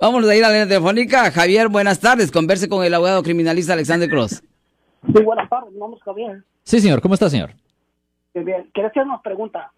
[0.00, 1.30] Vamos a ir a la línea telefónica.
[1.30, 2.30] Javier, buenas tardes.
[2.30, 4.42] Converse con el abogado criminalista Alexander Cross.
[5.14, 6.42] Sí, buenas tardes, vamos Javier.
[6.62, 7.00] Sí, señor.
[7.00, 7.50] ¿Cómo está, señor?
[8.34, 9.72] Bien, quería hacer una pregunta.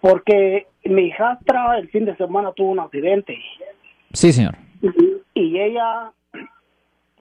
[0.00, 3.38] Porque mi hijastra el fin de semana tuvo un accidente.
[4.12, 4.56] Sí, señor.
[5.34, 6.10] Y ella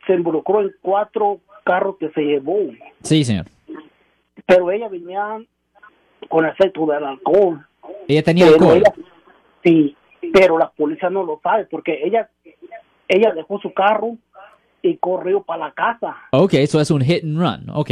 [0.07, 2.57] se involucró en cuatro carros que se llevó.
[3.03, 3.45] Sí, señor.
[4.47, 5.39] Pero ella venía
[6.27, 7.63] con efecto del alcohol.
[8.07, 8.77] Ella tenía Pero alcohol.
[8.77, 8.93] ella-
[9.63, 9.95] sí,
[10.33, 12.29] pero la policía no lo sabe porque ella
[13.07, 14.17] ella dejó su carro
[14.81, 16.15] y corrió para la casa.
[16.31, 17.69] Ok, eso es un hit and run.
[17.73, 17.91] Ok.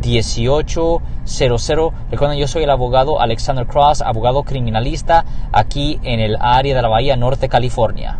[0.00, 1.92] 1-800-530-1800.
[2.10, 6.88] Recuerden, yo soy el abogado Alexander Cross, abogado criminalista aquí en el área de la
[6.88, 8.18] Bahía Norte, California.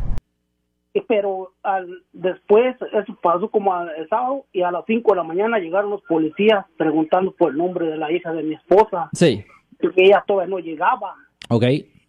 [1.08, 5.22] Pero al, después, eso pasó como al- el sábado y a las 5 de la
[5.22, 9.08] mañana llegaron los policías preguntando por el nombre de la hija de mi esposa.
[9.12, 9.44] Sí.
[9.80, 11.14] Porque ella todavía no llegaba.
[11.48, 11.64] Ok.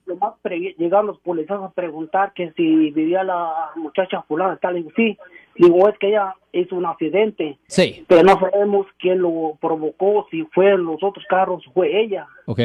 [0.07, 4.73] Lo más pre- llegaron los policías a preguntar que si vivía la muchacha fulana, tal.
[4.77, 5.15] Y digo, sí.
[5.55, 7.57] Digo, es que ella hizo un accidente.
[7.67, 8.03] Sí.
[8.07, 12.27] Pero no sabemos quién lo provocó, si fue los otros carros, fue ella.
[12.45, 12.59] Ok.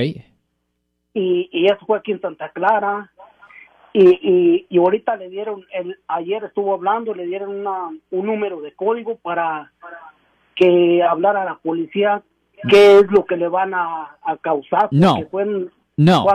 [1.15, 3.11] y, y eso fue aquí en Santa Clara
[3.93, 8.61] y, y, y ahorita le dieron el ayer estuvo hablando le dieron una, un número
[8.61, 9.73] de código para
[10.55, 12.23] que hablara a la policía
[12.69, 15.17] qué es lo que le van a, a causar No.
[15.31, 16.27] fueron No.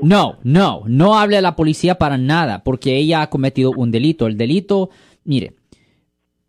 [0.00, 4.26] No, no, no hable a la policía para nada, porque ella ha cometido un delito.
[4.26, 4.88] El delito,
[5.24, 5.52] mire,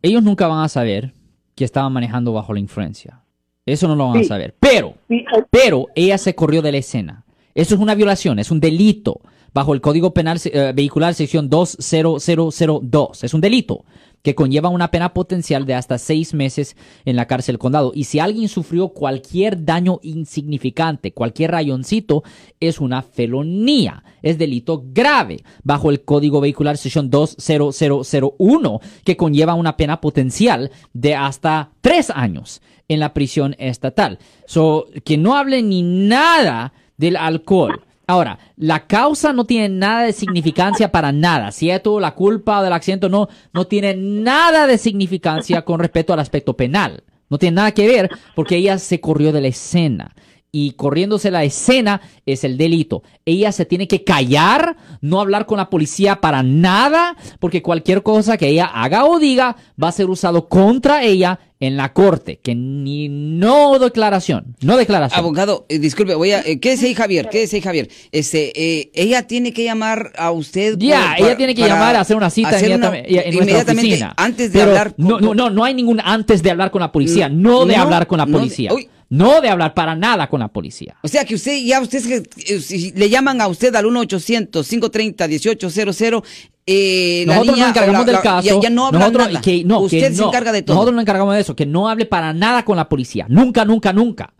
[0.06, 1.14] ellos nunca van a saber
[1.56, 3.22] que estaba manejando bajo la influencia.
[3.66, 4.56] Eso no lo van a saber.
[4.60, 7.26] Pero, Sí, eh, pero ella se corrió de la escena.
[7.56, 9.22] Eso es una violación, es un delito
[9.54, 13.24] bajo el Código Penal eh, Vehicular sección 20002.
[13.24, 13.86] Es un delito
[14.26, 16.76] que conlleva una pena potencial de hasta seis meses
[17.06, 17.92] en la cárcel condado.
[17.94, 22.24] Y si alguien sufrió cualquier daño insignificante, cualquier rayoncito,
[22.60, 24.04] es una felonía.
[24.24, 31.14] Es delito grave bajo el Código Vehicular sección 20001, que conlleva una pena potencial de
[31.14, 34.18] hasta tres años en la prisión estatal.
[34.48, 37.85] So, que no hable ni nada del alcohol.
[38.08, 41.52] Ahora, la causa no tiene nada de significancia para nada.
[41.52, 46.20] Si ella la culpa del accidente no, no tiene nada de significancia con respecto al
[46.20, 47.04] aspecto penal.
[47.30, 50.14] No tiene nada que ver porque ella se corrió de la escena.
[50.58, 53.04] Y corriéndose la escena es el delito.
[53.26, 58.38] Ella se tiene que callar, no hablar con la policía para nada, porque cualquier cosa
[58.38, 62.40] que ella haga o diga va a ser usado contra ella en la corte.
[62.42, 65.20] Que ni no declaración, no declaración.
[65.20, 66.40] Abogado, eh, disculpe, voy a.
[66.40, 67.28] Eh, quédese ahí, Javier.
[67.30, 67.90] Quédese ahí, Javier.
[68.14, 70.78] Este, eh, ella tiene que llamar a usted.
[70.78, 74.14] Ya, ella tiene que llamar a hacer una cita hacer una- inmediatamente en inmediatamente oficina.
[74.16, 74.94] Antes de Pero hablar.
[74.96, 77.28] No, no, no, no hay ningún antes de hablar con la policía.
[77.28, 78.74] No de hablar con la no policía.
[78.74, 78.88] uy.
[79.18, 80.96] No de hablar para nada con la policía.
[81.02, 86.24] O sea que usted, ya usted, eh, si le llaman a usted al 1-800-530-1800,
[86.68, 88.48] eh, Nosotros niña nos encargamos la- del la- caso.
[88.48, 89.42] Ya, ya no habla nosotros, nada.
[89.42, 90.76] Que, no, usted que se encarga de todo.
[90.76, 93.26] Nosotros nos encargamos de eso, que no hable para nada con la policía.
[93.30, 94.34] Nunca, nunca, nunca.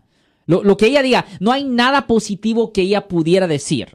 [0.46, 3.88] Lo, lo que ella diga, no hay nada positivo que ella pudiera decir.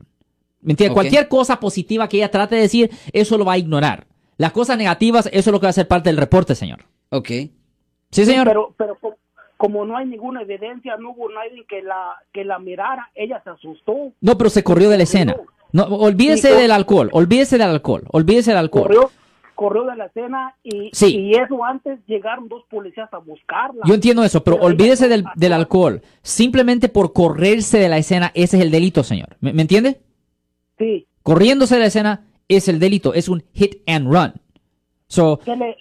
[0.62, 0.94] ¿Me entiendes?
[0.94, 4.08] Cualquier cosa positiva que ella trate de decir, eso lo va a ignorar.
[4.38, 6.86] Las cosas negativas, eso es lo que va a ser parte del reporte, señor.
[7.10, 7.30] Ok.
[8.12, 8.46] Sí, señor.
[8.46, 9.16] pero pero co-
[9.62, 13.52] como no hay ninguna evidencia no hubo nadie que la que la mirara ella se
[13.52, 15.36] asustó No, pero se corrió de la escena.
[15.72, 18.88] No, olvídese del alcohol, olvídese del alcohol, olvídese del alcohol.
[18.88, 19.12] corrió
[19.54, 21.16] corrió de la escena y, Sí.
[21.16, 25.54] y eso antes llegaron dos policías a buscarla Yo entiendo eso, pero olvídese del, del
[25.54, 26.02] alcohol.
[26.24, 29.38] Simplemente por correrse de la escena, ese es el delito, señor.
[29.42, 30.02] ¿Me, me entiende?
[30.80, 34.34] sí Corriéndose de la escena es el delito, es un hit and run.
[35.08, 35.78] So, ¿Qué, le-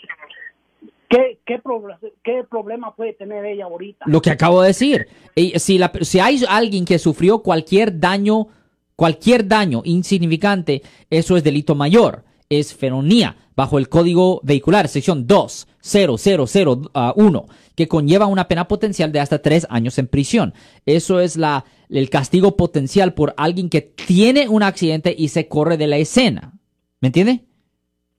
[1.11, 4.07] qué, qué, proble- qué problema puede tener ella ahorita?
[4.07, 8.49] lo que acabo de decir, eh, si, la- si hay alguien que sufrió cualquier daño,
[8.97, 10.81] cualquier daño insignificante,
[11.11, 18.49] eso es delito mayor, es felonía bajo el Código Vehicular, sección 20001, que conlleva una
[18.49, 20.55] pena potencial de hasta tres años en prisión.
[20.87, 25.77] Eso es la, el castigo potencial por alguien que tiene un accidente y se corre
[25.77, 26.53] de la escena.
[27.01, 27.41] ¿Me entiende?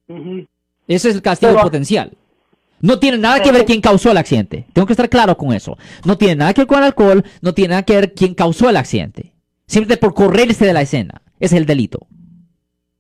[0.08, 0.46] Ujú.
[0.88, 2.18] Ese es el castigo Pero- potencial.
[2.82, 4.66] No tiene nada que ver quién causó el accidente.
[4.74, 5.78] Tengo que estar claro con eso.
[6.06, 8.70] No tiene nada que ver con el alcohol, no tiene nada que ver quién causó
[8.70, 9.34] el accidente.
[9.68, 11.22] Simplemente por correrse de la escena.
[11.40, 12.08] Ese es el delito.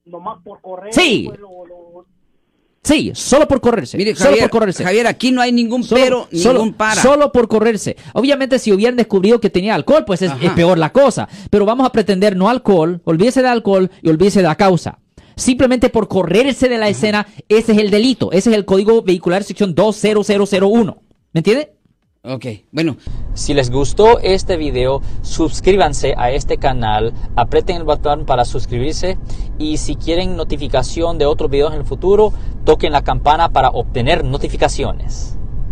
[0.05, 0.93] Nomás por correr.
[0.93, 1.29] Sí.
[1.39, 2.05] lo- lo-
[2.83, 3.95] Sí, solo por correrse.
[3.95, 4.83] Mire, solo Javier, por correrse.
[4.83, 6.99] Javier, aquí no hay ningún Solo- pero, solo- ningún para.
[6.99, 7.95] Solo por correrse.
[8.13, 11.29] Obviamente, si hubieran descubrido que tenía alcohol, pues es, es peor la cosa.
[11.51, 14.97] Pero vamos a pretender no alcohol, olvídese de alcohol y olvídese de la causa.
[15.35, 18.31] Simplemente por correrse de la escena, ese es el delito.
[18.31, 21.01] Ese es el código vehicular sección 20001.
[21.33, 21.73] ¿Me entiende?
[22.23, 22.97] Ok, bueno,
[23.33, 29.17] Si les gustó este video, suscríbanse a este canal, aprieten el botón para suscribirse
[29.57, 32.31] y si quieren notificación de otros videos en el futuro,
[32.63, 35.39] toquen la campana para obtener notificaciones.